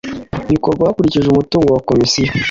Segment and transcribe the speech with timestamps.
[0.51, 2.31] bikorwa hakurikijwe umutungo wa komisiyo